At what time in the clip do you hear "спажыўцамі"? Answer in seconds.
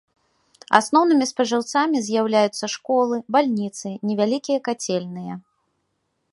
1.31-1.97